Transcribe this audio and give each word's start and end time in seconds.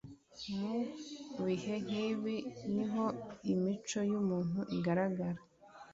mubihe 1.33 1.73
nkibi 1.83 2.35
niho 2.75 3.03
imico 3.51 3.99
yumuntu 4.09 4.59
igaragara 4.77 5.41